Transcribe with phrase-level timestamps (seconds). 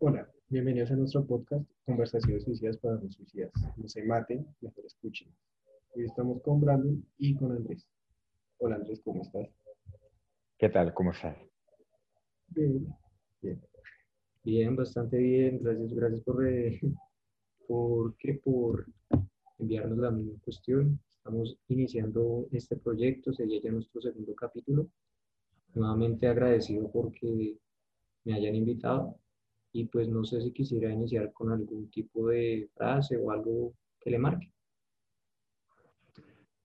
[0.00, 3.50] Hola, bienvenidos a nuestro podcast Conversaciones Suicidas para los Suicidas.
[3.76, 5.28] No se maten, mejor escuchen.
[5.92, 7.84] Hoy estamos con Brandon y con Andrés.
[8.58, 9.48] Hola Andrés, ¿cómo estás?
[10.56, 10.94] ¿Qué tal?
[10.94, 11.36] ¿Cómo estás?
[12.46, 12.86] Bien,
[13.42, 13.60] bien.
[14.44, 15.58] Bien, bastante bien.
[15.64, 16.80] Gracias, gracias por, eh,
[17.66, 18.34] por, ¿qué?
[18.34, 18.86] por
[19.58, 21.00] enviarnos la misma cuestión.
[21.16, 24.86] Estamos iniciando este proyecto, sería ya nuestro segundo capítulo.
[25.74, 27.58] Nuevamente agradecido porque
[28.22, 29.18] me hayan invitado
[29.72, 34.10] y pues no sé si quisiera iniciar con algún tipo de frase o algo que
[34.10, 34.52] le marque.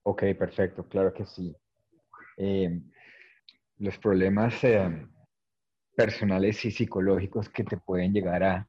[0.03, 1.55] Ok, perfecto, claro que sí.
[2.37, 2.81] Eh,
[3.77, 5.07] los problemas eh,
[5.95, 8.67] personales y psicológicos que te pueden llegar a,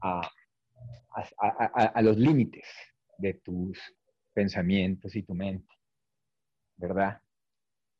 [0.00, 0.30] a,
[1.94, 2.66] a, los límites
[3.18, 3.78] de tus
[4.32, 5.74] pensamientos y tu mente,
[6.76, 7.20] ¿verdad?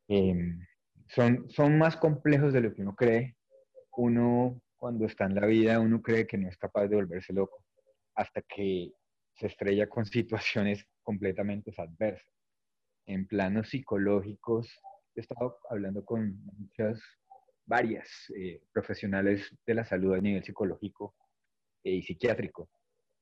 [0.09, 0.57] Eh,
[1.09, 3.37] son, son más complejos de lo que uno cree.
[3.95, 7.65] Uno cuando está en la vida uno cree que no es capaz de volverse loco,
[8.17, 8.91] hasta que
[9.37, 12.29] se estrella con situaciones completamente adversas.
[13.07, 14.69] En planos psicológicos,
[15.15, 17.01] he estado hablando con muchas,
[17.65, 21.15] varias eh, profesionales de la salud a nivel psicológico
[21.85, 22.69] eh, y psiquiátrico,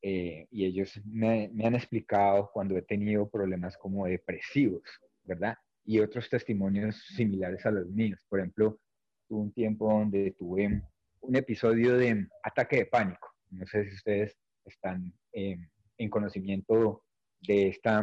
[0.01, 4.83] eh, y ellos me, me han explicado cuando he tenido problemas como depresivos,
[5.25, 5.57] ¿verdad?
[5.85, 8.25] Y otros testimonios similares a los míos.
[8.31, 8.81] Por ejemplo,
[9.29, 10.83] tuve un tiempo donde tuve
[11.21, 13.29] un episodio de ataque de pánico.
[13.51, 15.57] No sé si ustedes están eh,
[15.99, 17.05] en conocimiento
[17.41, 18.03] de, esta,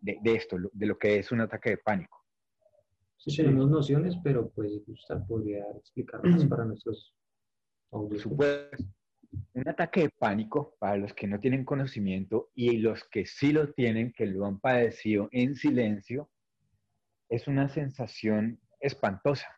[0.00, 2.18] de, esto, de lo que es un ataque de pánico.
[3.16, 7.14] Sí, tenemos nociones, pero pues usted podría explicar más para nuestros
[7.90, 8.84] Por supuesto.
[9.52, 13.72] Un ataque de pánico, para los que no tienen conocimiento y los que sí lo
[13.72, 16.30] tienen, que lo han padecido en silencio,
[17.28, 19.48] es una sensación espantosa,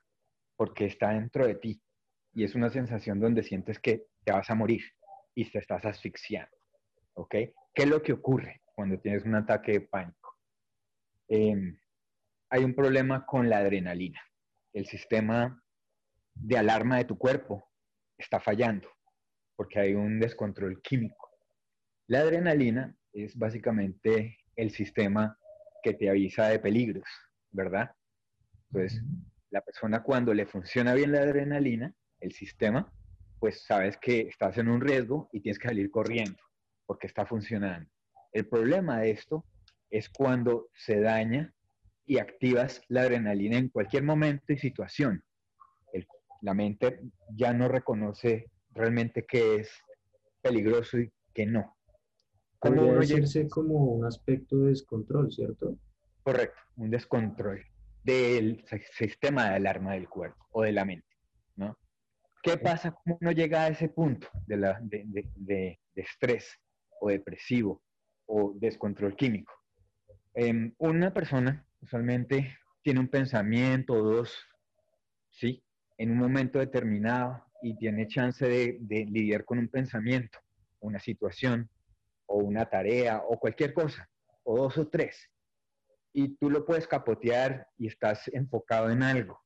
[0.57, 1.83] porque está dentro de ti
[2.39, 4.81] y es una sensación donde sientes que te vas a morir
[5.35, 6.57] y te estás asfixiando.
[7.15, 7.31] ¿Ok?
[7.31, 10.37] ¿Qué es lo que ocurre cuando tienes un ataque de pánico?
[11.27, 11.77] Em,
[12.49, 14.23] hay un problema con la adrenalina.
[14.73, 15.61] El sistema
[16.33, 17.73] de alarma de tu cuerpo
[18.17, 18.89] está fallando
[19.57, 21.31] porque hay un descontrol químico.
[22.07, 25.37] La adrenalina es básicamente el sistema
[25.83, 27.09] que te avisa de peligros,
[27.51, 27.91] ¿verdad?
[28.71, 29.03] Entonces,
[29.51, 32.93] la persona cuando le funciona bien la adrenalina, el sistema,
[33.39, 36.39] pues sabes que estás en un riesgo y tienes que salir corriendo
[36.87, 37.89] porque está funcionando.
[38.33, 39.45] El problema de esto
[39.91, 41.55] es cuando se daña
[42.05, 45.23] y activas la adrenalina en cualquier momento y situación.
[46.41, 47.01] la mente
[47.35, 49.71] ya no reconoce realmente qué es
[50.41, 51.77] peligroso y qué no.
[52.61, 55.77] Podría decirse como un aspecto de descontrol, ¿cierto?
[56.23, 57.65] Correcto, un descontrol
[58.05, 61.09] del sistema de alarma del cuerpo o de la mente,
[61.57, 61.77] ¿no?
[62.43, 66.59] ¿Qué pasa cuando uno llega a ese punto de, la, de, estrés
[67.01, 67.83] o depresivo
[68.27, 69.53] o descontrol químico?
[70.35, 74.47] Em, una persona usualmente tiene un pensamiento o dos,
[75.31, 75.65] ¿sí?
[75.97, 78.79] En un momento determinado y tiene chance de,
[79.11, 80.39] lidiar con un pensamiento,
[80.81, 81.69] una situación
[82.27, 84.09] o una tarea o cualquier cosa,
[84.45, 85.29] o dos o tres.
[86.13, 89.41] Y tú lo puedes capotear y estás enfocado en algo,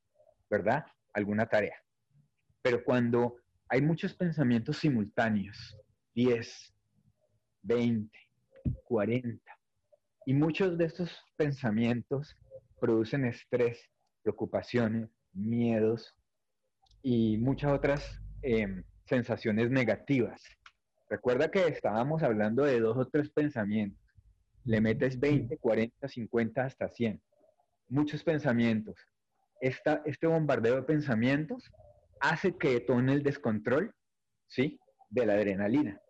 [0.50, 0.84] ¿verdad?
[1.14, 1.82] Alguna tarea.
[2.62, 3.36] Pero cuando
[3.68, 5.76] hay muchos pensamientos simultáneos,
[6.14, 6.74] 10,
[7.62, 8.18] 20,
[8.84, 9.40] 40,
[10.26, 12.36] y muchos de estos pensamientos
[12.80, 13.80] producen estrés,
[14.22, 16.14] preocupaciones, miedos
[17.02, 20.42] y muchas otras em, sensaciones negativas.
[21.08, 24.00] Recuerda que estábamos hablando de dos o tres pensamientos.
[24.64, 27.20] Le metes 20, 40, 50, hasta 100.
[27.88, 28.96] Muchos pensamientos.
[29.60, 31.70] este bombardeo de pensamientos
[32.22, 33.94] hace que detone el descontrol,
[34.46, 34.80] ¿sí?
[35.10, 36.00] De la adrenalina.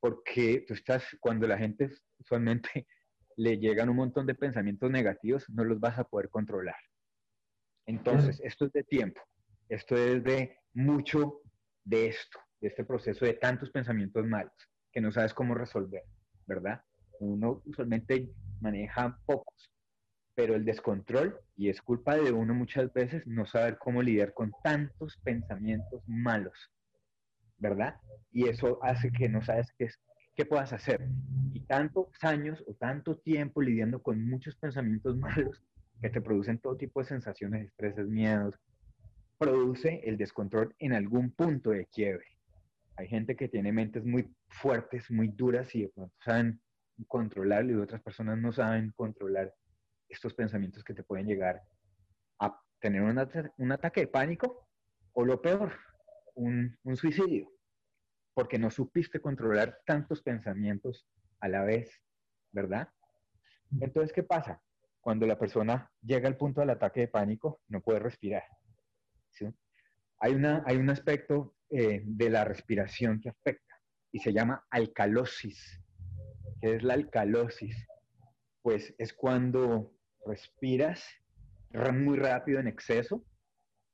[0.00, 2.86] Porque tú estás, cuando la gente usualmente
[3.36, 6.76] le llegan un montón de pensamientos negativos, no los vas a poder controlar.
[7.86, 9.20] Entonces, esto es de tiempo.
[9.68, 11.40] Esto es de mucho
[11.84, 14.52] de esto, de este proceso de tantos pensamientos malos
[14.92, 16.02] que no sabes cómo resolver,
[16.46, 16.82] ¿verdad?
[17.20, 18.28] Uno usualmente
[18.60, 19.70] maneja pocos,
[20.40, 24.52] pero el descontrol, y es culpa de uno muchas veces, no saber cómo lidiar con
[24.64, 26.72] tantos pensamientos malos,
[27.58, 27.96] ¿verdad?
[28.32, 29.90] Y eso hace que no sabes qué,
[30.34, 31.06] qué puedas hacer.
[31.52, 35.62] Y tantos años o tanto tiempo lidiando con muchos pensamientos malos
[36.00, 38.54] que te producen todo tipo de sensaciones, estreses, miedos,
[39.36, 42.24] produce el descontrol en algún punto de quiebre.
[42.96, 46.62] Hay gente que tiene mentes muy fuertes, muy duras y de pronto saben
[47.08, 49.52] controlarlo y otras personas no saben controlar
[50.10, 51.62] estos pensamientos que te pueden llegar
[52.40, 53.18] a tener un,
[53.72, 54.68] ataque de pánico
[55.12, 55.72] o lo peor,
[56.34, 57.50] un, suicidio,
[58.34, 61.06] porque no supiste controlar tantos pensamientos
[61.40, 62.02] a la vez,
[62.52, 62.88] ¿verdad?
[63.80, 64.60] Entonces, ¿qué pasa?
[65.00, 68.44] Cuando la persona llega al punto del ataque de pánico, no puede respirar.
[69.30, 69.46] ¿sí?
[70.18, 73.80] Hay, una, hay un aspecto eh, de la respiración que afecta
[74.12, 75.80] y se llama alcalosis.
[76.60, 77.86] ¿Qué es la alcalosis?
[78.62, 79.94] Pues es cuando
[80.26, 81.04] respiras
[81.92, 83.24] muy rápido en exceso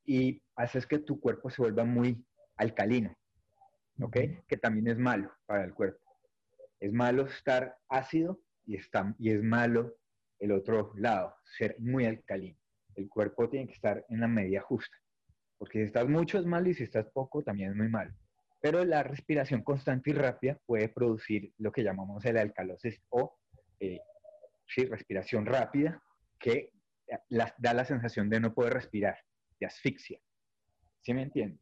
[0.04, 2.24] y haces que tu cuerpo se vuelva muy
[2.56, 3.14] alcalino,
[4.00, 4.16] ¿ok?
[4.46, 6.00] Que también es malo para el cuerpo.
[6.80, 9.96] Es malo estar ácido y, está, y es malo
[10.38, 12.58] el otro lado, ser muy alcalino.
[12.94, 14.96] El cuerpo tiene que estar en la medida justa,
[15.58, 18.14] porque si estás mucho es malo y si estás poco también es muy malo.
[18.60, 23.38] Pero la respiración constante y rápida puede producir lo que llamamos el alcalosis o
[23.80, 24.00] eh,
[24.88, 26.02] respiración rápida,
[26.46, 26.70] que
[27.28, 29.18] da la sensación de no poder respirar,
[29.58, 30.20] de asfixia.
[31.00, 31.60] ¿Sí me entienden?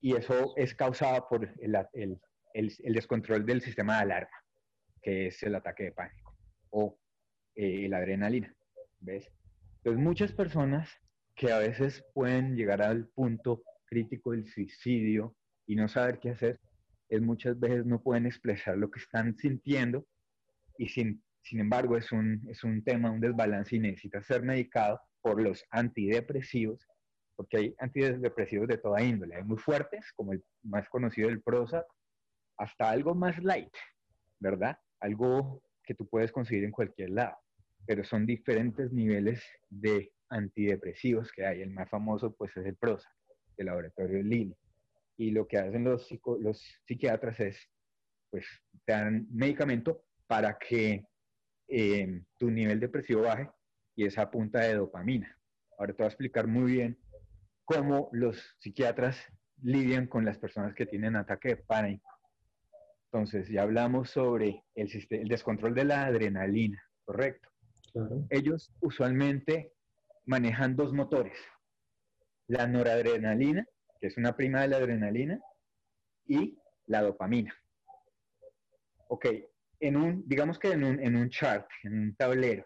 [0.00, 2.20] Y eso es causado por el,
[2.94, 4.44] descontrol del sistema de alarma,
[5.02, 6.38] que es el ataque de pánico
[6.70, 6.98] o
[7.54, 8.54] eh, la adrenalina.
[9.00, 9.30] ¿Ves?
[9.76, 10.90] Entonces, muchas personas
[11.34, 16.60] que a veces pueden llegar al punto crítico del suicidio y no saber qué hacer,
[17.10, 20.06] es muchas veces no pueden expresar lo que están sintiendo
[20.78, 25.00] y sin sin embargo, es un, es un tema, un desbalance y necesita ser medicado
[25.22, 26.86] por los antidepresivos,
[27.36, 29.36] porque hay antidepresivos de toda índole.
[29.36, 31.86] Hay muy fuertes, como el más conocido el Prozac,
[32.56, 33.74] hasta algo más light,
[34.40, 34.78] ¿verdad?
[35.00, 37.36] Algo que tú puedes conseguir en cualquier lado,
[37.86, 41.62] pero son diferentes niveles de antidepresivos que hay.
[41.62, 43.12] El más famoso, pues, es el Prozac,
[43.56, 44.54] del laboratorio Lilly.
[45.16, 46.08] Y lo que hacen los,
[46.40, 47.70] los psiquiatras es,
[48.30, 48.46] pues,
[48.84, 51.04] te dan medicamento para que
[51.68, 53.50] eh, tu nivel depresivo baje
[53.94, 55.36] y esa punta de dopamina.
[55.78, 56.98] Ahora te voy a explicar muy bien
[57.64, 59.18] cómo los psiquiatras
[59.62, 62.08] lidian con las personas que tienen ataque de pánico.
[63.10, 67.48] Entonces, ya hablamos sobre el, el descontrol de la adrenalina, ¿correcto?
[68.30, 69.72] Ellos usualmente
[70.26, 71.38] manejan dos motores.
[72.46, 73.66] La noradrenalina,
[74.00, 75.40] que es una prima de la adrenalina,
[76.26, 77.54] y la dopamina.
[79.08, 79.26] Ok,
[79.80, 82.64] en un, digamos que en un, en un chart, en un tablero,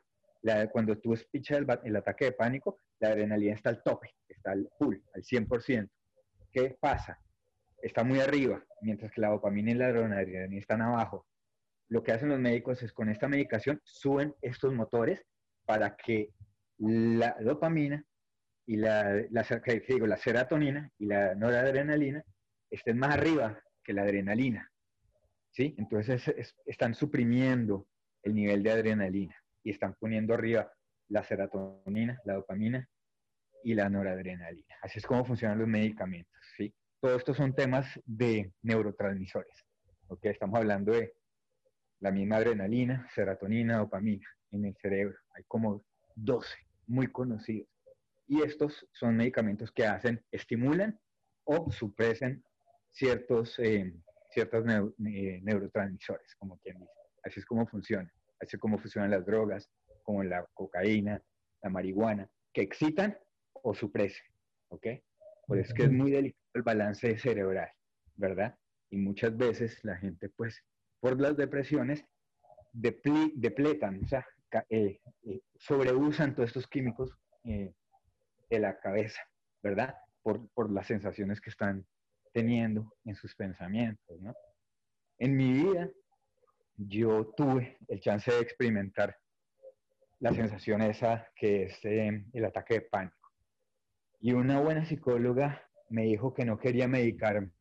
[0.72, 4.68] cuando tú espichas el, el, ataque de pánico, la adrenalina está al tope, está al
[4.76, 5.88] full, al 100%.
[6.50, 7.18] ¿Qué pasa?
[7.80, 11.26] Está muy arriba, mientras que la dopamina y la adrenalina están abajo.
[11.88, 15.22] Lo que hacen los médicos es con esta medicación suben estos motores
[15.64, 16.30] para que
[16.78, 18.04] la dopamina
[18.66, 19.46] y la, la,
[19.88, 22.24] digo, la serotonina y la noradrenalina
[22.70, 24.71] estén más arriba que la adrenalina.
[25.52, 25.74] ¿Sí?
[25.78, 26.22] Entonces
[26.66, 27.86] están suprimiendo
[28.22, 30.72] el nivel de adrenalina y están poniendo arriba
[31.08, 32.88] la serotonina, la dopamina
[33.62, 34.76] y la noradrenalina.
[34.82, 36.74] Así es como funcionan los medicamentos, ¿sí?
[37.00, 39.64] Todos estos son temas de neurotransmisores,
[40.08, 40.26] ¿ok?
[40.26, 41.14] Estamos hablando de
[42.00, 45.16] la misma adrenalina, serotonina, dopamina en el cerebro.
[45.34, 45.84] Hay como
[46.16, 46.48] 12
[46.86, 47.68] muy conocidos.
[48.26, 50.98] Y estos son medicamentos que hacen, estimulan
[51.44, 52.44] o supresen
[52.90, 53.92] ciertos eh,
[54.32, 56.92] ciertos eh, neurotransmisores, como quien dice.
[57.24, 58.10] Así es como funciona.
[58.40, 59.70] Así es como funcionan las drogas,
[60.02, 61.22] como la cocaína,
[61.62, 63.16] la marihuana, que excitan
[63.52, 64.24] o supresen.
[64.68, 64.86] ¿Ok?
[65.46, 67.70] Por eso es que es muy delicado el balance cerebral,
[68.16, 68.56] ¿verdad?
[68.90, 70.62] Y muchas veces la gente, pues,
[71.00, 72.04] por las depresiones,
[72.72, 74.26] depletan, o sea,
[74.70, 79.20] eh, eh, sobreusan todos estos químicos de la cabeza,
[79.62, 79.94] ¿verdad?
[80.22, 81.86] Por, por las sensaciones que están
[82.32, 84.18] teniendo en sus pensamientos.
[85.18, 85.88] En mi vida,
[86.76, 89.16] yo tuve el chance de experimentar
[90.18, 93.30] la sensación esa que es eh, el ataque de pánico.
[94.20, 97.52] Y una buena psicóloga me dijo que no quería medicarme,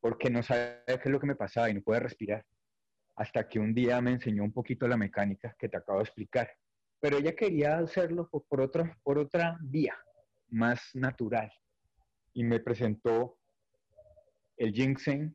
[0.00, 2.44] porque no sabía qué es lo que me pasaba y no podía respirar.
[3.16, 6.50] Hasta que un día me enseñó un poquito la mecánica que te acabo de explicar.
[7.00, 8.44] Pero ella quería hacerlo por,
[9.02, 9.96] por otra vía,
[10.48, 11.50] más natural
[12.32, 13.38] y me presentó
[14.56, 15.34] el ginseng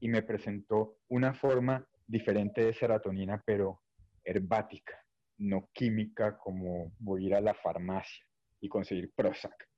[0.00, 3.82] y me presentó una forma diferente de serotonina, pero
[4.24, 4.94] herbática,
[5.38, 8.24] no química como voy a ir a la farmacia
[8.60, 9.68] y conseguir Prozac,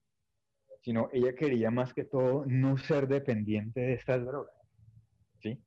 [0.82, 4.54] sino ella quería más que todo no ser dependiente de estas drogas,
[5.40, 5.62] ¿sí?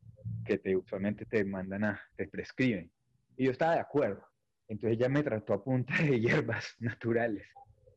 [0.45, 2.91] Que te, usualmente te mandan a, te prescriben.
[3.37, 4.25] Y yo estaba de acuerdo.
[4.67, 7.47] Entonces ella me trató a punta de hierbas naturales,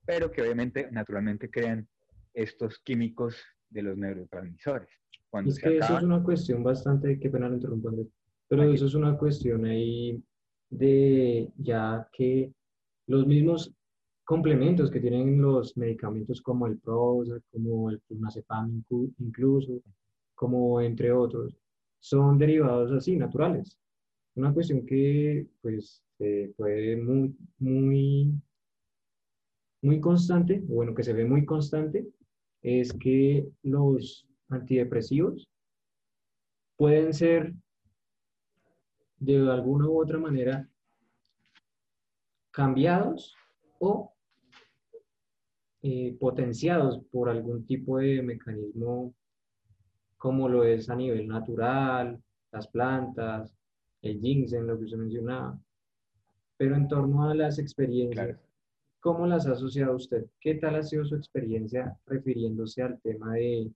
[0.05, 1.89] pero que obviamente naturalmente crean
[2.35, 3.37] estos químicos
[3.71, 4.89] de los neurotransmisores.
[5.31, 8.09] Cuando es que eso es una cuestión bastante, qué pena interrumpir,
[8.47, 10.23] pero eso es una cuestión ahí
[10.71, 12.53] de ya que
[13.07, 13.75] los mismos
[14.25, 18.83] complementos que tienen los medicamentos como el Prozac, como el clonazepam
[19.19, 19.83] incluso,
[20.35, 21.57] como entre otros,
[22.01, 23.79] son derivados así, naturales.
[24.37, 26.03] Una cuestión que pues
[26.57, 28.33] puede muy, muy,
[29.83, 32.07] muy constante, bueno, que se ve muy constante,
[32.65, 35.47] es que los antidepresivos
[36.77, 37.53] pueden ser
[39.19, 40.67] de alguna u otra manera
[42.51, 43.35] cambiados
[43.79, 44.15] o
[45.83, 49.15] eh, potenciados por algún tipo de mecanismo
[50.17, 52.19] como lo es a nivel natural,
[52.51, 53.55] las plantas,
[54.01, 55.61] el ginseng, lo que usted mencionaba.
[56.57, 58.39] Pero en torno a las experiencias,
[59.05, 60.25] ¿cómo las ha asociado usted?
[60.41, 63.71] ¿Qué tal ha sido su experiencia refiriéndose al tema de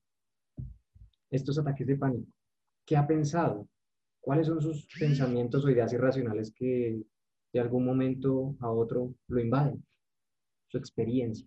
[1.31, 2.33] estos ataques de pánico?
[2.87, 3.69] ¿Qué ha pensado?
[4.23, 7.03] ¿Cuáles son sus pensamientos o ideas irracionales que
[7.53, 9.85] de algún momento a otro lo invaden?
[10.67, 11.47] Su experiencia.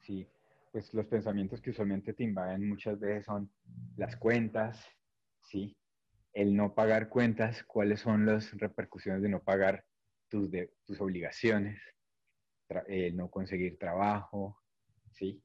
[0.00, 0.26] Sí,
[0.72, 3.50] pues los pensamientos que usualmente te invaden muchas veces son
[3.98, 4.82] las cuentas,
[5.42, 5.76] ¿sí?
[6.32, 9.84] El no pagar cuentas, cuáles son las repercusiones de no pagar
[10.34, 11.80] tus, de, tus obligaciones,
[12.88, 14.58] el no conseguir trabajo,
[15.12, 15.40] ¿sí?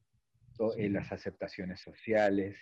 [0.78, 2.58] Eh, las aceptaciones sociales.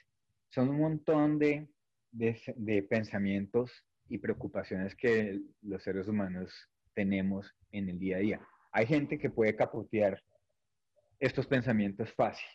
[0.49, 1.69] Son un montón de,
[2.11, 3.71] de, de pensamientos
[4.09, 6.53] y preocupaciones que los seres humanos
[6.93, 8.47] tenemos en el día a día.
[8.73, 10.21] Hay gente que puede capotear
[11.21, 12.49] estos pensamientos fácil,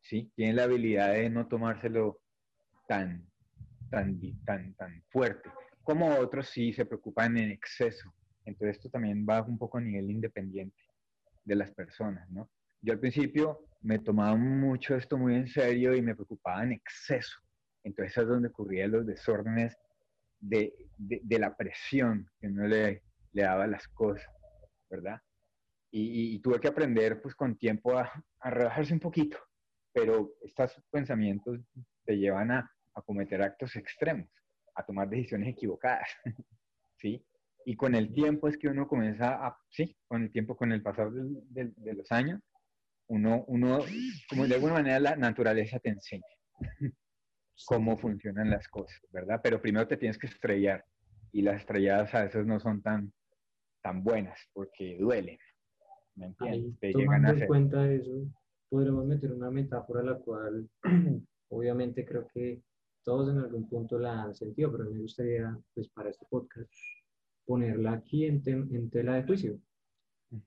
[0.00, 0.32] ¿sí?
[0.34, 2.18] Tienen la habilidad de no tomárselo
[2.88, 3.30] tan,
[3.90, 5.50] tan, tan, tan fuerte,
[5.82, 8.10] como otros sí se preocupan en exceso.
[8.44, 10.82] Entonces esto también va un poco a nivel independiente
[11.44, 12.50] de las personas, ¿no?
[12.80, 17.38] Yo al principio me tomaba mucho esto muy en serio y me preocupaba en exceso.
[17.84, 19.76] Entonces es donde ocurrían los desórdenes
[20.40, 24.28] de, de, la presión que uno le, le daba a las cosas,
[24.90, 25.20] ¿verdad?
[25.92, 29.38] y, tuve que aprender pues con tiempo a, a, relajarse un poquito,
[29.92, 31.60] pero estos pensamientos
[32.04, 34.28] te llevan a, a cometer actos extremos,
[34.74, 36.08] a tomar decisiones equivocadas,
[36.96, 37.24] ¿sí?
[37.64, 40.82] Y con el tiempo es que uno comienza a, sí, con el tiempo, con el
[40.82, 42.40] pasar de, de los años,
[43.08, 43.80] uno, uno,
[44.28, 46.24] como de alguna manera la naturaleza te enseña
[47.66, 49.40] cómo funcionan las cosas, ¿verdad?
[49.42, 50.84] Pero primero te tienes que estrellar
[51.32, 53.12] y las estrelladas a veces no son tan,
[53.82, 55.38] tan buenas porque duelen.
[56.14, 56.92] ¿Me entiendes?
[56.92, 58.26] tomando en cuenta eso,
[58.68, 60.68] podremos meter una metáfora la cual
[61.48, 62.62] obviamente creo que
[63.02, 66.70] todos en algún punto la han sentido, pero me gustaría, pues para este podcast,
[67.44, 69.58] ponerla aquí en, en tela de juicio.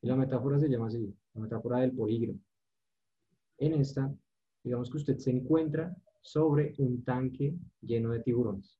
[0.02, 2.40] Y la metáfora se llama así, la metáfora del polígrafo.
[3.58, 4.14] En esta,
[4.64, 8.80] digamos que usted se encuentra sobre un tanque lleno de tiburones.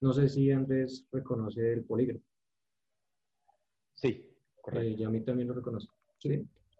[0.00, 2.24] No sé si Andrés reconoce el polígrafo.
[3.94, 4.26] Sí,
[4.60, 4.88] correcto.
[4.88, 5.94] Eh, yo a mí también lo reconozco.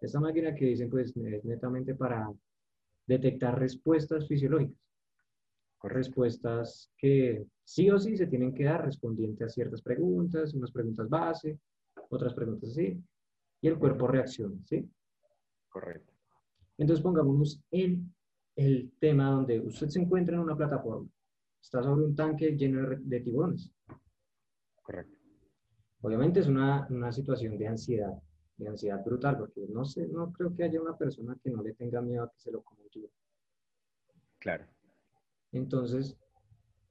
[0.01, 2.29] Esta máquina que dicen pues es netamente para
[3.07, 4.77] detectar respuestas fisiológicas.
[5.83, 11.09] Respuestas que sí o sí se tienen que dar respondiente a ciertas preguntas, unas preguntas
[11.09, 11.59] base,
[12.09, 13.01] otras preguntas así,
[13.61, 14.89] y el cuerpo reacciona, ¿sí?
[15.69, 16.13] Correcto.
[16.77, 18.13] Entonces pongámonos en
[18.55, 21.07] el tema donde usted se encuentra en una plataforma,
[21.61, 23.71] está sobre un tanque lleno de, tiburones.
[24.81, 25.17] Correcto.
[26.01, 28.13] Obviamente es una, una situación de ansiedad,
[28.57, 31.73] de ansiedad brutal, porque no sé, no creo que haya una persona que no le
[31.73, 33.09] tenga miedo a que se lo coma un
[34.39, 34.65] Claro.
[35.53, 36.17] Entonces,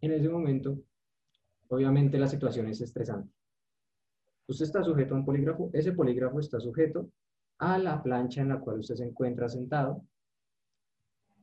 [0.00, 0.78] en ese momento,
[1.68, 3.32] obviamente la situación es estresante.
[4.46, 7.10] Usted está sujeto a un polígrafo, ese polígrafo está sujeto
[7.58, 10.02] a la plancha en la cual usted se encuentra sentado.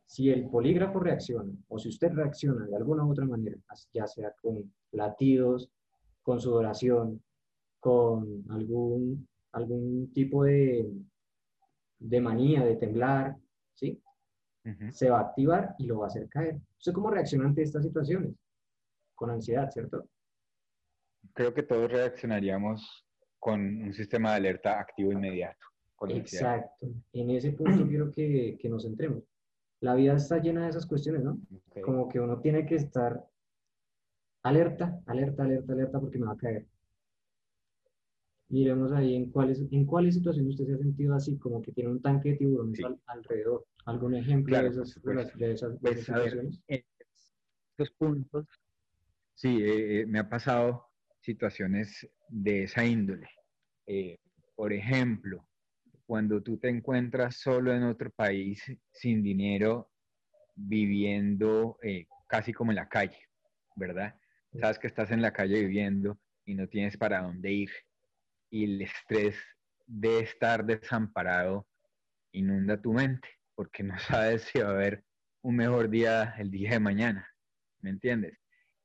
[0.06, 3.58] Si el polígrafo reacciona, o si usted reacciona de alguna u otra manera,
[3.94, 5.70] ya sea con latidos,
[6.24, 7.22] con sudoración,
[7.80, 10.92] con algún algún tipo de,
[12.00, 13.38] de manía, de temblar,
[13.74, 14.02] ¿sí?
[14.92, 16.60] Se va a activar y lo va a hacer caer.
[16.80, 18.34] ¿Usted cómo reacciona ante estas situaciones?
[19.14, 20.08] Con ansiedad, ¿cierto?
[21.34, 23.06] Creo que todos reaccionaríamos
[23.38, 25.60] con un sistema de alerta activo inmediato.
[26.08, 26.88] Exacto.
[27.12, 29.24] En ese punto quiero que, que, nos centremos.
[29.82, 31.38] La vida está llena de esas cuestiones, ¿no?
[31.84, 33.26] Como que uno tiene que estar
[34.44, 36.66] alerta, alerta, alerta, alerta porque me va a caer
[38.50, 41.92] miremos ahí en cuáles, en cuáles situaciones usted se ha sentido así, como que tiene
[41.92, 43.66] un tanque de tiburones alrededor.
[43.86, 45.02] ¿Algún ejemplo de, esas,
[45.36, 46.62] de, esas, pues, situaciones?
[46.68, 46.84] en
[47.72, 48.46] estos puntos,
[49.36, 50.88] sí, eh, eh, me ha pasado
[51.22, 53.30] situaciones de esa índole.
[53.86, 54.18] Eh,
[54.56, 55.48] por ejemplo,
[56.06, 59.92] cuando tú te encuentras solo en otro país sin dinero,
[60.56, 61.78] viviendo
[62.28, 63.30] casi como en la calle,
[63.76, 64.16] ¿verdad?
[64.60, 67.70] Sabes que estás en la calle viviendo y no tienes para dónde ir
[68.50, 69.36] y el estrés
[69.86, 71.68] de estar desamparado
[72.32, 75.04] inunda tu mente, porque no sabes si va a haber
[75.42, 77.28] un mejor día el día de mañana,
[77.82, 78.38] ¿me entiendes?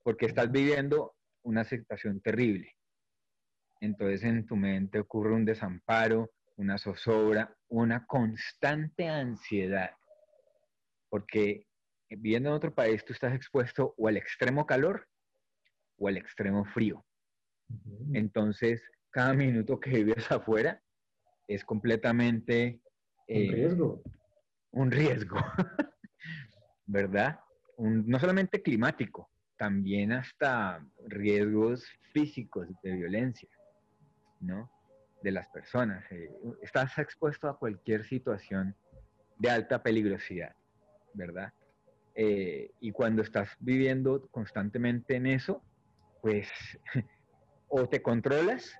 [0.02, 2.72] Porque estás viviendo una situación terrible.
[3.80, 9.90] Entonces en tu mente ocurre un desamparo, una zozobra, una constante ansiedad.
[11.10, 11.66] Porque
[12.08, 15.06] viviendo en otro país tú estás expuesto o al extremo calor
[15.98, 17.04] o al extremo frío.
[18.12, 18.82] Entonces,
[19.14, 20.82] cada minuto que vives afuera
[21.46, 22.80] es completamente...
[23.28, 24.02] un eh, riesgo.
[24.72, 25.36] Un riesgo,
[26.86, 27.38] ¿verdad?
[27.78, 33.48] no solamente climático, también hasta riesgos físicos de violencia,
[34.40, 34.70] ¿no?
[35.22, 36.04] De las personas.
[36.10, 36.30] Eh,
[36.62, 38.76] estás expuesto a cualquier situación
[39.38, 40.56] de alta peligrosidad,
[41.14, 41.52] ¿verdad?
[42.16, 45.62] Eh, y cuando estás viviendo constantemente en eso,
[46.20, 46.48] pues
[47.68, 48.76] o te controlas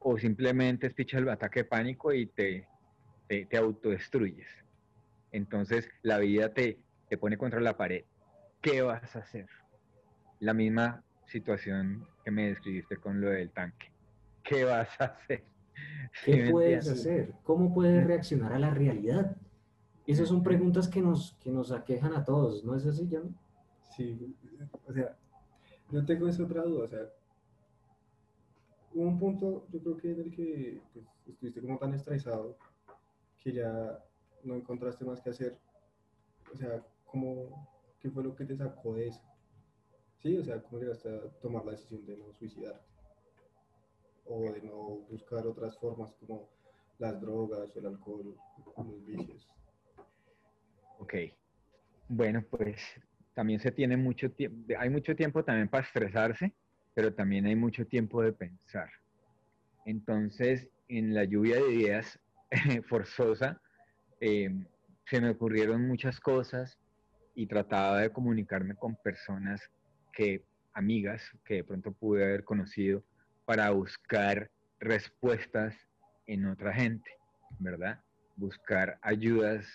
[0.00, 2.66] o simplemente espichas el ataque de pánico y te,
[3.28, 4.48] te, autodestruyes.
[5.30, 6.78] Entonces la vida te,
[7.08, 8.04] te pone contra la pared.
[8.60, 9.46] ¿Qué vas a hacer?
[10.40, 13.92] La misma situación que me describiste con lo del tanque.
[14.42, 15.44] ¿Qué vas a hacer?
[16.24, 17.34] ¿Qué puedes hacer?
[17.44, 19.36] ¿Cómo puedes reaccionar a la realidad?
[20.06, 23.36] Esas son preguntas que nos, que nos aquejan a todos, ¿no es así, Jan?
[23.96, 24.34] Sí,
[24.86, 25.16] o sea,
[25.90, 27.00] yo tengo esa otra duda, o sea,
[28.94, 32.56] hubo un punto, yo creo que en el que pues, estuviste como tan estresado
[33.42, 34.04] que ya
[34.44, 35.58] no encontraste más que hacer.
[36.52, 37.68] O sea, ¿cómo,
[38.00, 39.22] ¿qué fue lo que te sacó de eso?
[40.22, 42.84] Sí, o sea, ¿cómo llegaste a tomar la decisión de no suicidarte?
[44.26, 46.48] O de no buscar otras formas como
[46.98, 48.36] las drogas el alcohol,
[48.76, 49.48] los vicios.
[50.98, 51.14] Ok.
[52.08, 52.80] Bueno, pues
[53.34, 56.52] también se tiene mucho tiempo, hay mucho tiempo también para estresarse
[56.94, 58.90] pero también hay mucho tiempo de pensar.
[59.84, 62.18] Entonces, en la lluvia de ideas
[62.88, 63.60] forzosa,
[64.20, 64.66] em,
[65.06, 66.78] se me ocurrieron muchas cosas
[67.34, 69.60] y trataba de comunicarme con personas
[70.12, 73.02] que, amigas, que de pronto pude haber conocido
[73.44, 75.74] para buscar respuestas
[76.26, 77.10] en otra gente,
[77.58, 78.00] ¿verdad?
[78.36, 79.66] Buscar ayudas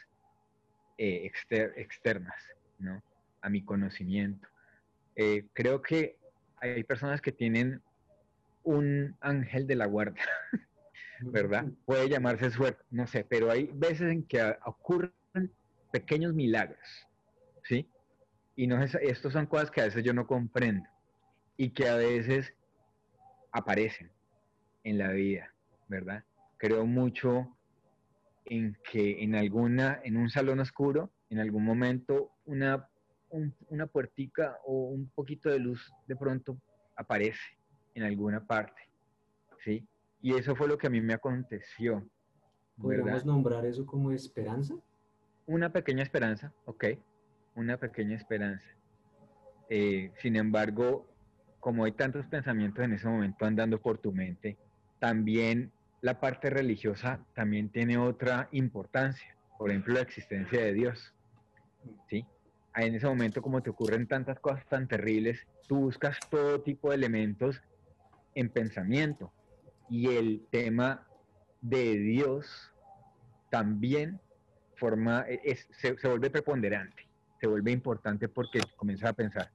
[0.98, 2.42] eh, externas,
[2.80, 3.04] ¿no?
[3.42, 4.48] A mi conocimiento.
[5.16, 6.18] Eh, creo que
[6.74, 7.82] hay personas que tienen
[8.64, 10.16] un ángel de la guarda,
[11.22, 11.66] ¿verdad?
[11.86, 15.14] Puede llamarse suerte, no sé, pero hay veces en que ocurren
[15.92, 17.08] pequeños milagros,
[17.64, 17.88] ¿sí?
[18.56, 20.90] Y no es, estos son cosas que a veces yo no comprendo
[21.58, 22.54] y que a veces
[23.52, 24.12] aparecen
[24.84, 25.54] en la vida,
[25.88, 26.24] ¿verdad?
[26.58, 27.56] Creo mucho
[28.46, 32.88] en que en alguna, en un salón oscuro, en algún momento una
[33.70, 36.58] una puertica o un poquito de luz de pronto
[36.96, 37.58] aparece
[37.94, 38.82] en alguna parte,
[39.64, 39.86] ¿sí?
[40.22, 42.08] Y eso fue lo que a mí me aconteció.
[42.78, 44.76] ¿Podríamos nombrar eso como esperanza?
[45.46, 46.86] Una pequeña esperanza, ok,
[47.56, 48.66] una pequeña esperanza.
[49.70, 51.08] Eh, sin embargo,
[51.60, 54.58] como hay tantos pensamientos en ese momento andando por tu mente,
[55.00, 59.36] también la parte religiosa también tiene otra importancia.
[59.58, 61.14] Por ejemplo, la existencia de Dios.
[62.10, 62.26] ¿sí?
[62.84, 66.96] En ese momento como te ocurren tantas cosas tan terribles, tú buscas todo tipo de
[66.96, 67.62] elementos
[68.34, 69.32] en pensamiento.
[69.90, 71.08] Y el tema
[71.62, 72.74] de Dios
[73.50, 74.20] también
[74.76, 75.26] forma,
[75.72, 77.08] se, vuelve preponderante,
[77.40, 79.52] se vuelve importante porque comienzas a pensar,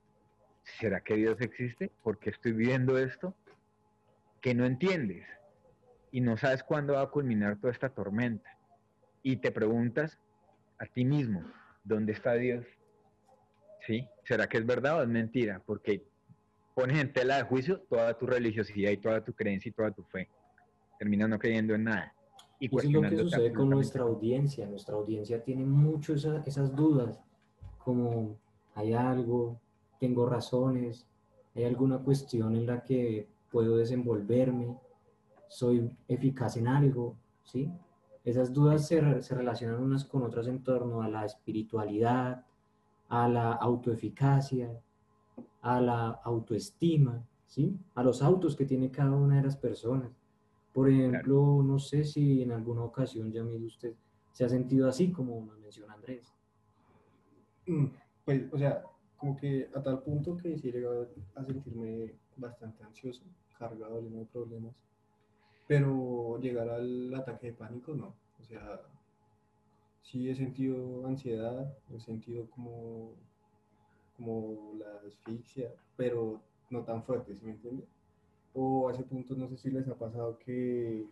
[0.79, 1.91] ¿será que Dios existe?
[2.03, 3.35] ¿Por qué estoy viviendo esto?
[4.41, 5.27] Que no entiendes
[6.11, 8.51] y no sabes cuándo va a culminar toda esta tormenta.
[9.23, 10.19] Y te preguntas
[10.79, 11.45] a ti mismo,
[11.85, 12.65] ¿dónde está Dios?
[13.87, 14.07] ¿Sí?
[14.25, 15.63] ¿Será que es verdad o es mentira?
[15.65, 16.05] Porque
[16.75, 20.03] pones en tela de juicio toda tu religiosidad y toda tu creencia y toda tu
[20.05, 20.29] fe.
[20.99, 22.15] Terminas no creyendo en nada.
[22.59, 24.67] Y Eso es lo que sucede con nuestra audiencia.
[24.67, 27.19] Nuestra audiencia tiene mucho esas dudas,
[27.79, 28.37] como
[28.75, 29.59] hay algo,
[29.99, 31.07] tengo razones,
[31.55, 34.77] hay alguna cuestión en la que puedo desenvolverme,
[35.49, 37.71] soy eficaz en algo, ¿sí?
[38.25, 42.45] Esas dudas se, se relacionan unas con otras en torno a la espiritualidad,
[43.11, 44.73] a la autoeficacia,
[45.63, 47.77] a la autoestima, ¿sí?
[47.95, 50.11] a los autos que tiene cada una de las personas.
[50.73, 53.95] Por ejemplo, no sé si en alguna ocasión, ya mire usted,
[54.31, 56.33] se ha sentido así como nos menciona Andrés.
[57.67, 57.87] Mm,
[58.25, 58.83] pues, o sea,
[59.17, 60.87] como que a tal punto que sí he
[61.35, 63.25] a sentirme bastante ansioso,
[63.59, 64.75] cargado, lleno de problemas,
[65.67, 68.15] pero llegar al ataque de pánico, no.
[68.41, 68.81] O sea,
[70.11, 73.15] sí he sentido ansiedad, he sentido como,
[74.17, 77.85] como la asfixia, pero no tan fuerte, ¿sí me entiende?
[78.55, 81.07] O a ese punto no sé si les ha pasado que,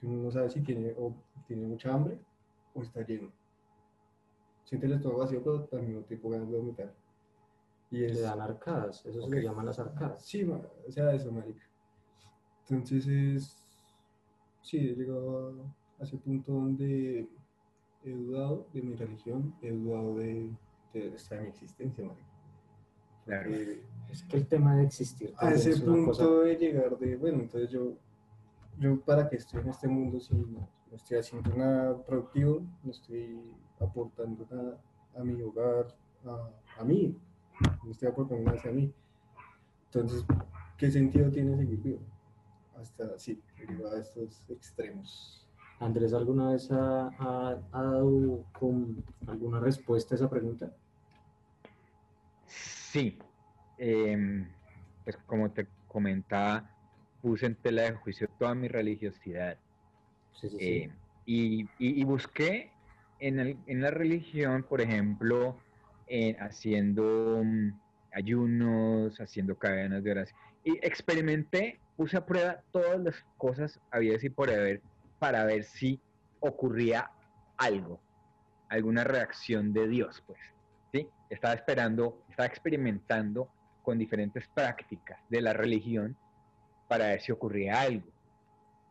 [0.00, 1.14] que uno no sabe si tiene, o
[1.46, 2.18] tiene mucha hambre
[2.74, 3.32] o está lleno.
[4.64, 6.94] siente el estómago vacío, pero al mismo tiempo ganas de vomitar.
[7.90, 9.34] Y Le es, dan arcadas, eso se Ok.
[9.34, 10.24] le llaman las arcadas.
[10.24, 11.62] sí, o sea, eso, marica.
[12.68, 13.56] Entonces es,
[14.62, 17.28] sí, he llegado a ese punto donde
[18.04, 20.50] he dudado de mi religión, he dudado de,
[20.92, 22.26] de, hasta de mi existencia, marica.
[23.24, 23.50] Claro.
[23.50, 26.98] Porque Es que el tema de existir a también ese es punto cosa de llegar
[26.98, 27.94] de, bueno, entonces yo,
[28.78, 32.90] yo para que estoy en este mundo si no, no estoy haciendo nada productivo, no
[32.90, 33.40] estoy
[33.80, 34.78] aportando nada
[35.16, 35.86] a mi hogar,
[36.26, 37.16] a, a mí,
[37.84, 38.92] no estoy aportando nada hacia mí.
[39.86, 40.24] Entonces,
[40.76, 42.00] ¿qué sentido tiene seguir vivo?
[42.76, 43.40] Hasta, sí,
[43.92, 45.48] a estos extremos.
[45.78, 50.76] Andrés, ¿alguna vez ha, ha- ha dado con alguna respuesta a esa pregunta?
[52.46, 53.18] Sí,
[53.76, 54.54] em,
[55.04, 56.70] pues como te comentaba,
[57.20, 59.58] puse en tela de juicio toda mi religiosidad
[60.32, 60.64] Sí, sí, sí.
[60.64, 60.90] eh,
[61.24, 62.72] y, y- y busqué
[63.18, 65.58] en, el- en la religión, por ejemplo,
[66.06, 67.80] en haciendo mm,
[68.12, 74.30] ayunos, haciendo cadenas de oración y experimenté, puse a prueba todas las cosas habidas y
[74.30, 74.82] por haber
[75.18, 76.02] para ver si
[76.40, 77.10] ocurría
[77.56, 78.04] algo,
[78.74, 80.38] alguna reacción de Dios, pues.
[80.92, 81.08] ¿sí?
[81.30, 83.48] Estaba esperando, estaba experimentando
[83.82, 86.16] con diferentes prácticas de la religión
[86.88, 88.06] para ver si ocurría algo,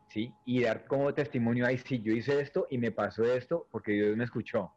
[0.10, 0.34] ¿sí?
[0.46, 4.18] Y dar como testimonio, ay, sí, yo hice esto y me pasó esto porque Dios
[4.18, 4.74] me escuchó,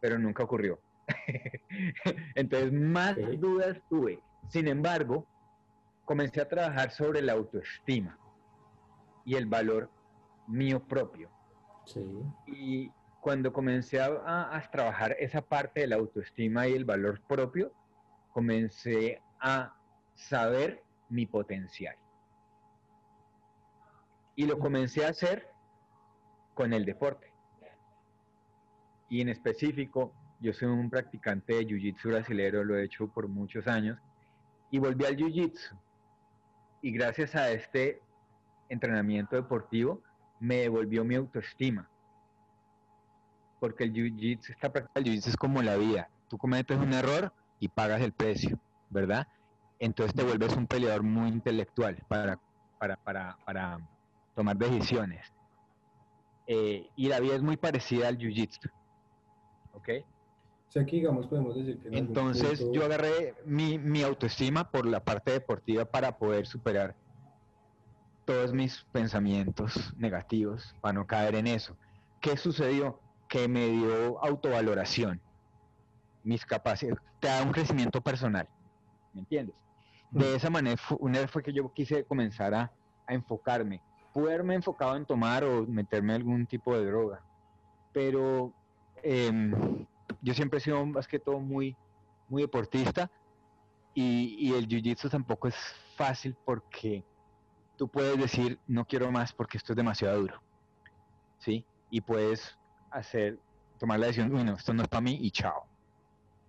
[0.00, 0.80] pero nunca ocurrió.
[2.34, 3.38] Entonces, más Ok.
[3.38, 4.22] dudas tuve.
[4.48, 5.26] Sin embargo,
[6.04, 8.18] comencé a trabajar sobre la autoestima
[9.24, 9.90] y el valor
[10.48, 11.30] mío propio.
[11.86, 12.00] Sí,
[12.46, 17.72] Y cuando comencé a, trabajar esa parte de la autoestima y el valor propio,
[18.32, 19.76] comencé a
[20.16, 21.94] saber mi potencial.
[24.34, 25.48] Y lo comencé a hacer
[26.54, 27.32] con el deporte.
[29.08, 33.68] Y en específico, yo soy un practicante de Jiu-Jitsu brasilero, lo he hecho por muchos
[33.68, 34.00] años,
[34.72, 35.78] y volví al Jiu-Jitsu.
[36.80, 38.02] Y gracias a este
[38.68, 40.02] entrenamiento deportivo,
[40.40, 41.88] me devolvió mi autoestima.
[43.62, 46.10] Porque el jiu-jitsu, práctica del jiu-jitsu es como la vida.
[46.28, 48.58] Tú cometes un error y pagas el precio,
[48.90, 49.28] ¿verdad?
[49.78, 52.40] Entonces te vuelves un peleador muy intelectual para,
[52.80, 53.78] para, para, para
[54.34, 55.24] tomar decisiones.
[56.48, 58.68] Eh, y la vida es muy parecida al jiu-jitsu.
[59.74, 59.88] ¿Ok?
[60.68, 64.02] O sea, que digamos, podemos decir que en algún Entonces punto- yo agarré mi, mi
[64.02, 66.96] autoestima por la parte deportiva para poder superar
[68.24, 71.78] todos mis pensamientos negativos, para no caer en eso.
[72.20, 73.01] ¿Qué sucedió?
[73.32, 75.18] Que me dio autovaloración,
[76.22, 78.46] mis capacidades, te da un crecimiento personal,
[79.14, 79.56] ¿me entiendes?
[80.10, 82.70] De esa manera, una vez fue que yo quise comenzar a,
[83.06, 83.80] a enfocarme.
[84.12, 87.22] Pude haberme enfocado en tomar o meterme algún tipo de droga,
[87.94, 88.52] pero
[89.02, 89.86] em,
[90.20, 91.74] yo siempre he sido más que todo muy,
[92.28, 93.10] muy deportista
[93.94, 95.56] y, y el jiu-jitsu tampoco es
[95.96, 97.02] fácil porque
[97.78, 100.42] tú puedes decir no quiero más porque esto es demasiado duro,
[101.38, 101.64] ¿sí?
[101.88, 102.58] Y puedes
[102.92, 103.38] hacer,
[103.78, 105.66] tomar la decisión, bueno, esto no es para mí y chao.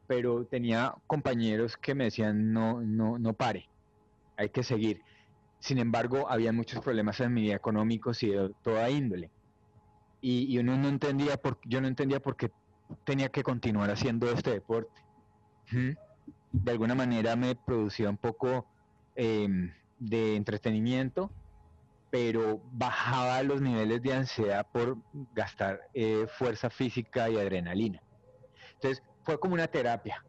[0.07, 3.69] Pero tenía compañeros que me decían no, no, no pare,
[4.37, 5.01] hay que seguir.
[5.59, 9.29] Sin embargo, había muchos problemas en mi vida económicos y de toda índole.
[10.21, 12.49] Y, uno no entendía por, yo no entendía por qué
[13.03, 15.01] tenía que continuar haciendo este deporte.
[16.51, 18.65] De alguna manera me producía un poco
[19.15, 21.29] em, de entretenimiento,
[22.13, 28.03] pero bajaba los niveles de ansiedad por gastar eh, fuerza física y adrenalina.
[28.75, 30.23] Entonces fue como una terapia.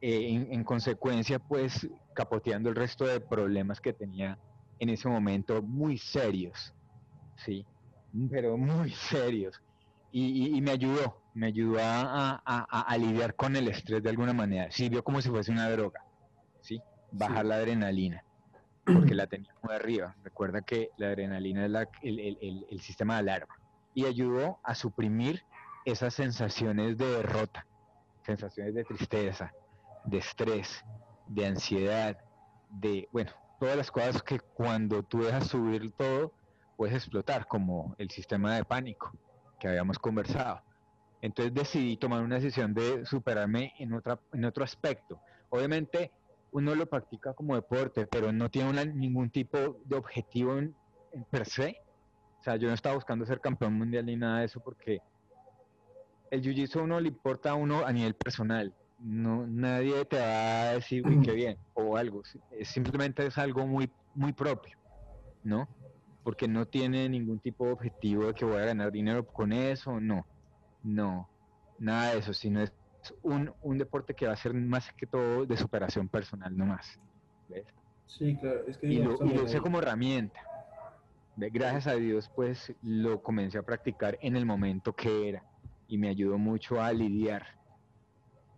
[0.00, 4.38] Eh, en, en consecuencia, pues capoteando el resto de problemas que tenía
[4.78, 6.72] en ese momento muy serios,
[7.34, 7.66] sí,
[8.30, 9.56] pero muy serios.
[10.12, 14.04] Y, y- y me ayudó, me ayudó a, a- a- a lidiar con el estrés
[14.04, 14.70] de alguna manera.
[14.70, 15.98] Sirvió como si fuese una droga,
[16.60, 16.80] ¿sí?
[17.10, 17.48] Bajar Sí.
[17.48, 18.24] la adrenalina,
[18.84, 20.14] porque la tenía muy arriba.
[20.22, 23.54] Recuerda que la adrenalina es la- el, el- el- el sistema de alarma.
[23.94, 25.42] Y ayudó a suprimir
[25.84, 27.66] esas sensaciones de derrota,
[28.24, 29.52] sensaciones de tristeza,
[30.04, 30.84] de estrés,
[31.26, 32.16] de ansiedad,
[32.68, 36.32] de, bueno, todas las cosas que cuando tú dejas subir todo,
[36.76, 39.12] puedes explotar, como el sistema de pánico
[39.60, 40.60] que habíamos conversado.
[41.22, 45.20] Entonces decidí tomar una decisión de superarme en, otra, en otro aspecto.
[45.48, 46.10] Obviamente
[46.54, 50.76] uno lo practica como deporte, pero no tiene una- ningún tipo de objetivo en,
[51.10, 51.70] en per se.
[52.40, 55.00] O sea, yo no estaba buscando ser campeón mundial ni nada de eso porque
[56.30, 58.74] el jiu-jitsu a uno le importa a uno a nivel personal.
[58.98, 62.22] No, nadie te va a decir, uy, qué bien, o algo.
[62.50, 64.76] Es- Simplemente es algo muy, muy propio,
[65.42, 65.68] ¿no?
[66.22, 70.00] Porque no tiene ningún tipo de objetivo de que voy a ganar dinero con eso,
[70.00, 70.28] no.
[70.82, 71.30] No,
[71.78, 72.72] nada de eso, sino es
[73.22, 76.98] un, un, deporte que va a ser más que todo de superación personal nomás.
[77.48, 77.66] ¿ves?
[78.06, 78.64] Sí, claro.
[78.66, 80.40] Es que y, lo, y lo usé como herramienta.
[81.36, 85.42] Gracias a Dios, pues lo comencé a practicar en el momento que era
[85.88, 87.44] y me ayudó mucho a lidiar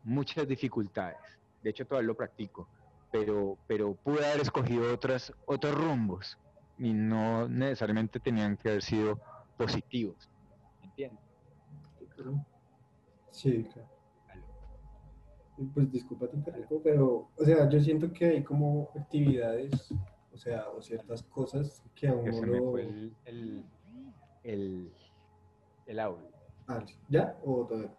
[0.04, 1.18] muchas dificultades.
[1.62, 2.68] De hecho, todavía lo practico,
[3.11, 6.38] pero, pero pude haber escogido otras, otros rumbos
[6.78, 9.18] y no necesariamente tenían que haber sido
[9.56, 10.28] positivos.
[10.82, 11.20] ¿Entiendes?
[13.30, 13.95] Sí, claro.
[15.73, 19.90] Pues disculpa te interrumpo, pero, o sea, yo siento que hay como actividades,
[20.33, 22.53] o sea, o ciertas cosas que a uno Se lo...
[22.53, 23.64] me fue el, el,
[24.42, 24.92] el,
[25.87, 26.29] el audio.
[26.69, 27.38] Ah, ¿Ya?
[27.42, 27.95] ¿O todavía?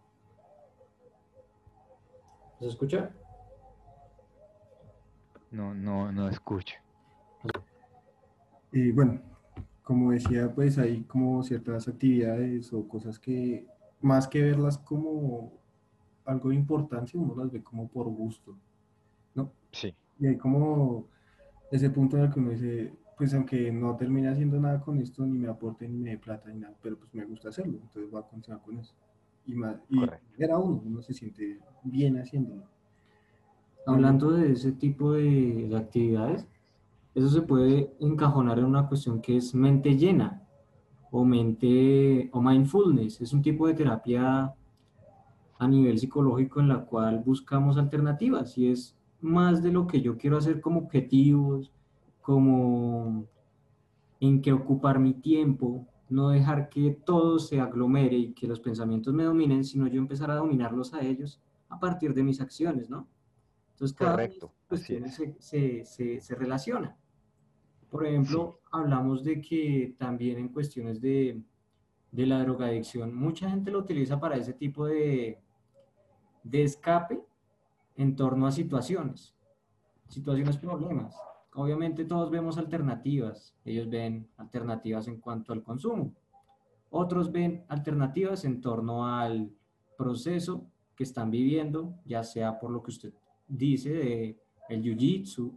[2.60, 3.12] ¿Se escucha?
[5.50, 6.76] No, no, no escucho.
[8.72, 9.22] Y bueno,
[9.82, 13.66] como decía, pues hay como ciertas actividades o cosas que
[14.02, 15.54] más que verlas como
[16.28, 18.56] algo de importancia, uno las ve como por gusto,
[19.34, 19.52] ¿no?
[19.72, 19.96] Sí.
[20.20, 21.08] Y hay como
[21.72, 25.26] ese punto en el que uno dice, pues aunque no termine haciendo nada con esto,
[25.26, 28.12] ni me aporte ni me dé plata ni nada, pero pues me gusta hacerlo, entonces
[28.12, 28.94] voy a continuar con eso.
[29.46, 30.00] Y, más, y
[30.38, 32.64] era uno, uno se siente bien haciéndolo.
[33.86, 36.46] Hablando de ese tipo de, de actividades,
[37.16, 40.46] eso se puede encajonar en una cuestión que es mente llena
[41.10, 43.22] o mente o mindfulness.
[43.22, 44.54] Es un tipo de terapia
[45.60, 50.18] a nivel psicológico en la cual buscamos alternativas y es más de lo que yo
[50.18, 51.72] quiero hacer como objetivos,
[52.22, 53.26] como
[54.20, 59.14] en qué ocupar mi tiempo, no dejar que todo se aglomere y que los pensamientos
[59.14, 63.08] me dominen, sino yo empezar a dominarlos a ellos a partir de mis acciones, ¿no?
[63.72, 66.98] Entonces, cada Correcto, cuestión se, se, se, se relaciona.
[67.90, 71.42] Por ejemplo, hablamos de que también en cuestiones de,
[72.12, 75.40] de la drogadicción, mucha gente lo utiliza para ese tipo de,
[76.50, 77.22] de escape
[77.96, 79.36] en torno a situaciones,
[80.08, 81.16] situaciones problemas.
[81.54, 86.14] Obviamente todos vemos alternativas, ellos ven alternativas en cuanto al consumo,
[86.90, 89.52] otros ven alternativas en torno al
[89.98, 93.14] proceso que están viviendo, ya sea por lo que usted
[93.48, 95.52] dice de el jiu-jitsu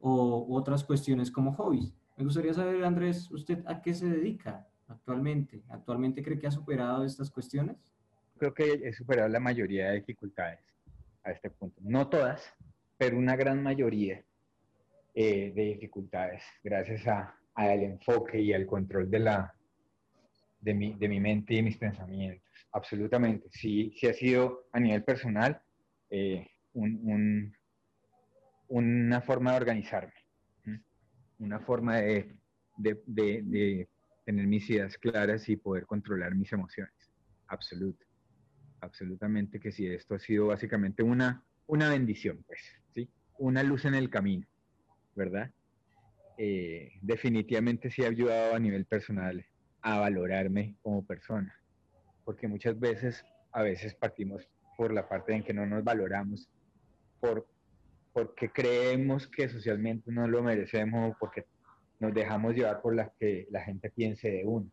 [0.00, 1.94] o otras cuestiones como hobbies.
[2.16, 5.64] Me gustaría saber, Andrés, ¿usted a qué se dedica actualmente?
[5.68, 7.93] ¿Actualmente cree que ha superado estas cuestiones?
[8.38, 10.60] Creo que he superado la mayoría de dificultades
[11.22, 11.80] a este punto.
[11.82, 12.52] No todas,
[12.98, 14.22] pero una gran mayoría
[15.14, 19.54] eh, de dificultades, gracias a, al enfoque y al control de, la,
[20.60, 22.42] de, mi, de mi mente y mis pensamientos.
[22.72, 23.48] Absolutamente.
[23.52, 25.62] Sí, sí ha sido a nivel personal
[26.10, 27.56] eh, un, un,
[28.68, 30.12] una forma de organizarme,
[31.38, 32.34] una forma de,
[32.76, 33.88] de, de, de,
[34.24, 36.94] tener mis ideas claras y poder controlar mis emociones.
[37.46, 38.03] Absoluto.
[38.84, 42.60] Absolutamente que sí, esto ha sido básicamente una, una bendición, pues,
[42.94, 43.08] ¿sí?
[43.38, 44.46] Una luz en el camino,
[45.14, 45.50] ¿verdad?
[46.36, 49.44] Eh, definitivamente sí ha ayudado a nivel personal
[49.80, 51.58] a valorarme como persona,
[52.26, 56.50] porque muchas veces, a veces partimos por la parte en que no nos valoramos,
[57.20, 57.48] por
[58.12, 61.46] porque creemos que socialmente no lo merecemos, porque
[61.98, 64.70] nos dejamos llevar por las que la gente piense de uno,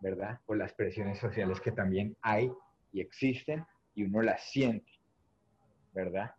[0.00, 0.40] ¿verdad?
[0.44, 2.50] Por las presiones sociales que también hay
[2.92, 4.90] y existen y uno las siente,
[5.92, 6.34] ¿verdad?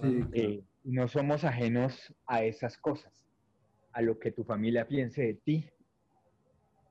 [0.00, 3.26] Sí, eh, no somos ajenos a esas cosas,
[3.92, 5.70] a lo que tu familia piense de ti,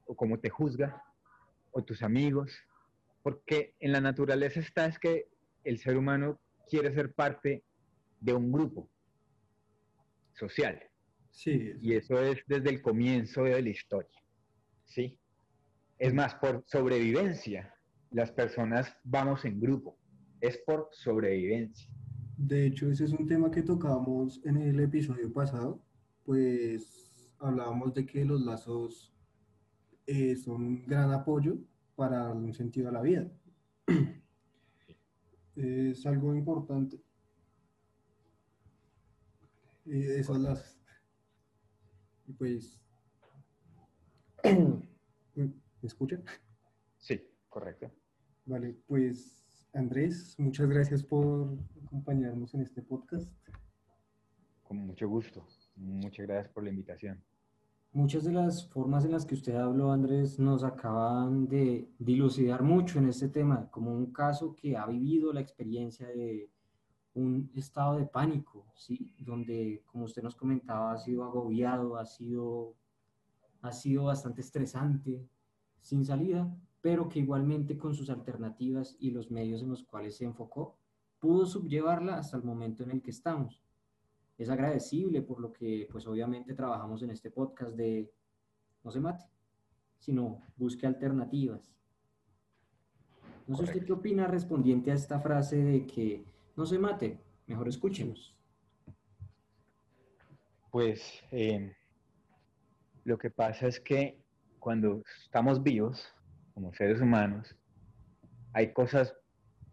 [0.05, 1.03] o cómo te juzga,
[1.71, 2.51] o tus amigos,
[3.23, 5.27] porque en la naturaleza está es que
[5.63, 7.63] el ser humano quiere ser parte
[8.19, 8.89] de un grupo
[10.33, 10.81] social.
[11.31, 11.73] Sí.
[11.81, 14.23] Y eso es desde el comienzo de la historia.
[14.85, 15.19] ¿Sí?
[15.97, 17.74] Es más, por sobrevivencia,
[18.15, 19.97] las personas vamos en grupo.
[20.39, 21.91] Es por sobrevivencia.
[22.37, 25.83] De hecho, ese es un tema que tocábamos en el episodio pasado.
[26.23, 29.13] Pues hablábamos de que los lazos
[30.07, 31.57] eh, son un gran apoyo
[31.97, 33.29] para darle un sentido a la vida.
[35.55, 36.99] Es algo importante
[39.85, 40.77] y esas las
[42.27, 42.81] y pues
[44.43, 46.25] ¿me escuchan?
[46.97, 47.89] Sí, correcto.
[48.47, 53.27] Vale, pues Andrés, muchas gracias por acompañarnos en este podcast.
[54.61, 55.47] Con mucho gusto.
[55.75, 57.23] Muchas gracias por la invitación.
[57.91, 62.99] Muchas de las formas en las que usted habló, Andrés, nos acaban de dilucidar mucho
[62.99, 66.47] en este tema, como un caso que ha vivido la experiencia de
[67.15, 69.11] un estado de pánico, ¿sí?
[69.17, 72.75] Donde, como usted nos comentaba, ha sido agobiado, ha sido,
[73.61, 75.27] ha sido bastante estresante,
[75.81, 76.55] sin salida,
[76.85, 80.77] pero que igualmente con sus alternativas y los medios en los cuales se enfocó,
[81.17, 83.59] pudo subllevarla hasta el momento en el que estamos.
[84.37, 88.13] Es agradecible por lo que, pues obviamente trabajamos en este podcast de
[88.83, 89.25] no se mate,
[89.97, 91.73] sino busque alternativas.
[93.47, 96.23] No sé usted qué opina respondiente a esta frase de que
[96.55, 98.37] no se mate, mejor escúchenos.
[100.69, 101.75] Pues eh,
[103.05, 104.23] lo que pasa es que
[104.59, 106.15] cuando estamos vivos,
[106.55, 107.53] como seres humanos,
[108.53, 109.13] hay cosas,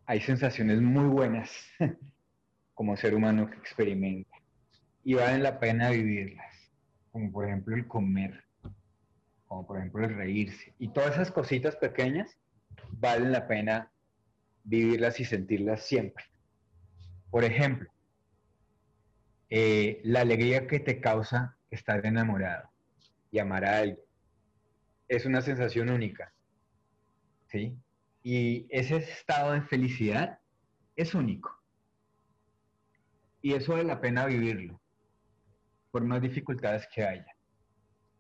[0.05, 1.49] hay sensaciones muy buenas
[2.75, 4.37] como ser humano que experimenta
[5.05, 6.53] y valen la pena vivirlas,
[7.13, 8.45] como por ejemplo el comer,
[9.47, 12.37] como por ejemplo el reírse y todas esas cositas pequeñas
[12.91, 13.93] valen la pena
[14.65, 16.25] vivirlas y sentirlas siempre.
[17.31, 17.89] Por ejemplo,
[19.51, 22.69] eh, la alegría que te causa estar enamorado
[23.31, 24.01] y amar a alguien.
[25.07, 26.33] Es una sensación única.
[27.53, 27.77] ¿Sí?
[28.23, 30.41] Y ese estado de felicidad
[30.97, 31.51] es único.
[33.43, 34.81] Y eso vale la pena vivirlo,
[35.91, 37.37] por más dificultades que haya.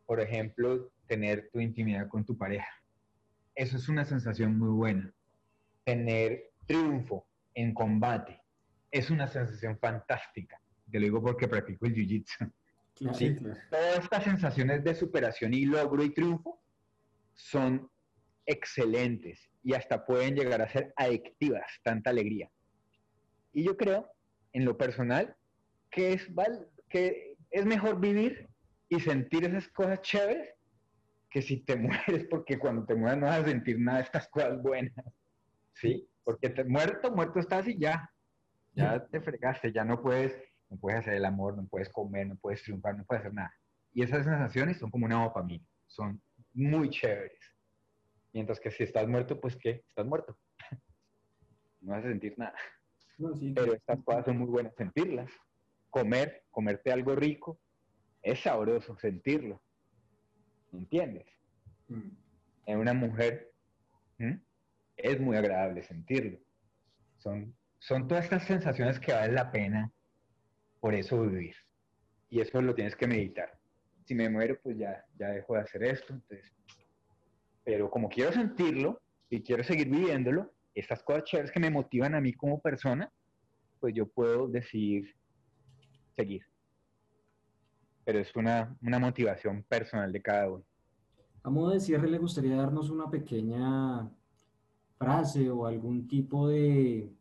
[0.04, 2.82] Por ejemplo, tener tu intimidad con tu pareja.
[3.54, 5.14] Eso es una sensación muy buena.
[5.84, 8.42] Tener triunfo en combate
[8.90, 10.60] es una sensación fantástica.
[10.90, 12.52] Te lo digo porque practico el jiu-jitsu.
[13.70, 16.60] Todas estas sensaciones de superación y logro y triunfo
[17.34, 17.90] son
[18.46, 22.50] excelentes y hasta pueden llegar a ser adictivas, tanta alegría.
[23.52, 24.10] Y yo creo,
[24.52, 25.36] en lo personal,
[25.90, 26.28] que es,
[26.88, 28.48] que es mejor vivir
[28.88, 30.54] y sentir esas cosas chéveres
[31.30, 34.28] que si te mueres, porque cuando te mueres no vas a sentir nada de estas
[34.28, 34.92] cosas buenas.
[35.74, 36.08] ¿Sí?
[36.24, 38.08] Porque te, muerto, muerto estás y ya.
[38.74, 40.34] Ya te fregaste, ya no puedes
[40.72, 43.54] no puedes hacer el amor, no puedes comer, no puedes triunfar, no puedes hacer nada.
[43.92, 46.20] Y esas sensaciones son como una dopamina, son
[46.54, 47.51] muy chéveres.
[48.32, 49.84] Mientras que si estás muerto, pues ¿qué?
[49.88, 50.36] Estás muerto.
[51.80, 52.54] no vas a sentir nada.
[53.54, 55.30] Pero estas cosas son muy buenas sentirlas.
[55.90, 57.60] Comer, comerte algo rico,
[58.22, 59.62] es sabroso sentirlo.
[60.72, 61.26] ¿Entiendes?
[61.88, 62.10] Mm.
[62.66, 63.52] En una mujer
[64.96, 66.38] es muy agradable sentirlo.
[67.18, 69.90] Son, son todas estas sensaciones que valen la pena
[70.80, 71.56] por eso vivir.
[72.30, 73.58] Y eso lo tienes que meditar.
[74.04, 76.14] Si me muero, pues ya, ya dejo de hacer esto.
[76.14, 76.52] Entonces,
[77.64, 82.20] pero como quiero sentirlo y quiero seguir viviéndolo, estas cosas chéveres que me motivan a
[82.20, 83.10] mí como persona,
[83.80, 85.14] pues yo puedo decidir
[86.16, 86.42] seguir.
[88.04, 90.64] Pero es una, una motivación personal de cada uno.
[91.42, 94.10] A modo de cierre, ¿le gustaría darnos una pequeña
[94.98, 97.12] frase o algún tipo de,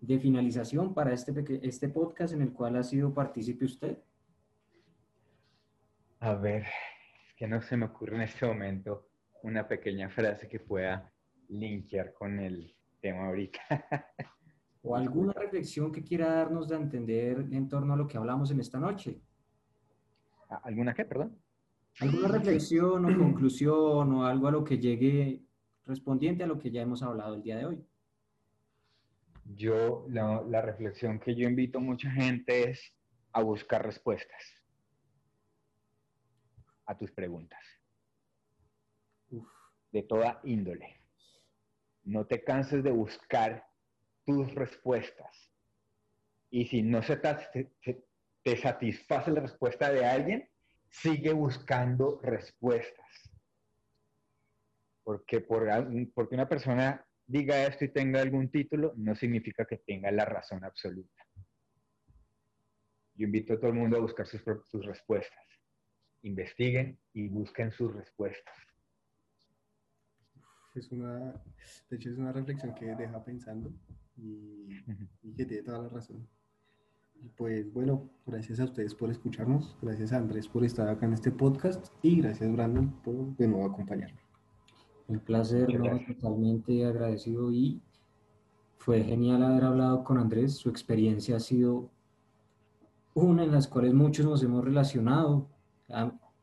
[0.00, 3.98] de finalización para este, este podcast en el cual ha sido partícipe usted?
[6.20, 9.08] A ver, es que no se me ocurre en este momento
[9.44, 11.12] una pequeña frase que pueda
[11.48, 13.60] linkear con el tema ahorita.
[14.82, 18.60] ¿O alguna reflexión que quiera darnos de entender en torno a lo que hablamos en
[18.60, 19.22] esta noche?
[20.50, 21.38] Ah, ¿Alguna qué, perdón?
[22.00, 25.42] ¿Alguna reflexión o conclusión o algo a lo que llegue
[25.86, 27.86] respondiente a lo que ya hemos hablado el día de hoy?
[29.44, 32.94] yo, la, reflexión que yo invito a mucha gente es
[33.32, 34.42] a buscar respuestas
[36.86, 37.60] a tus preguntas.
[39.94, 41.00] De toda índole.
[42.02, 43.64] No te canses de buscar
[44.26, 45.52] tus respuestas.
[46.50, 50.50] Y si no se te, satisface la respuesta de alguien,
[50.88, 53.06] sigue buscando respuestas.
[55.04, 55.68] Porque, por,
[56.12, 60.64] porque una persona diga esto y tenga algún título, no significa que tenga la razón
[60.64, 61.24] absoluta.
[63.14, 64.42] Yo invito a todo el mundo a buscar sus,
[64.84, 65.46] respuestas.
[66.22, 68.73] Investiguen y busquen sus respuestas.
[70.74, 71.40] Es una,
[71.88, 73.72] de hecho, es una reflexión que deja pensando
[74.16, 74.82] y,
[75.36, 76.26] que tiene toda la razón.
[77.36, 81.30] pues bueno, gracias a ustedes por escucharnos, gracias a Andrés por estar acá en este
[81.30, 84.18] podcast y gracias Brandon por de nuevo acompañarme.
[85.06, 85.68] Un placer,
[86.06, 87.80] totalmente agradecido y
[88.78, 90.54] fue genial haber hablado con Andrés.
[90.56, 91.90] Su experiencia ha sido
[93.14, 95.48] una en las cuales muchos nos hemos relacionado.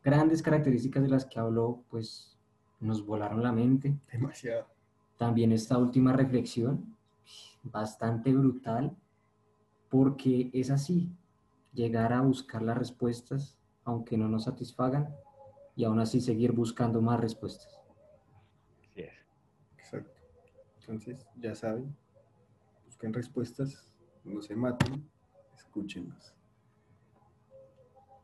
[0.03, 2.30] Grandes características de las que habló, pues
[2.81, 3.95] nos volaron la mente.
[4.11, 4.67] Demasiado.
[5.17, 6.97] También esta última reflexión,
[7.63, 8.95] bastante brutal,
[9.89, 11.09] porque es así,
[11.73, 15.15] llegar a buscar las respuestas, aunque no nos satisfagan,
[15.75, 17.81] y aún así seguir buscando más respuestas.
[20.91, 21.95] Entonces, ya saben,
[22.85, 23.93] busquen respuestas,
[24.25, 25.09] no se maten,
[25.55, 26.33] escúchenlos.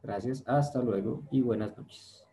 [0.04, 2.27] Gracias, hasta luego y buenas noches.